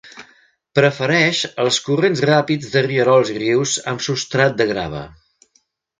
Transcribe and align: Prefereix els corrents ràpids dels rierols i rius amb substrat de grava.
Prefereix 0.79 1.41
els 1.65 1.77
corrents 1.89 2.23
ràpids 2.29 2.71
dels 2.77 2.87
rierols 2.89 3.33
i 3.35 3.39
rius 3.45 3.75
amb 3.93 4.03
substrat 4.07 4.57
de 4.63 4.69
grava. 4.73 5.05